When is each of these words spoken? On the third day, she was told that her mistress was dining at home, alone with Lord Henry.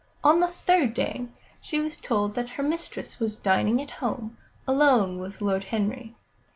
On 0.23 0.39
the 0.39 0.47
third 0.47 0.95
day, 0.95 1.27
she 1.61 1.79
was 1.79 1.95
told 1.95 2.33
that 2.33 2.49
her 2.57 2.63
mistress 2.63 3.19
was 3.19 3.37
dining 3.37 3.79
at 3.79 3.91
home, 4.01 4.35
alone 4.67 5.19
with 5.19 5.41
Lord 5.41 5.65
Henry. 5.65 6.15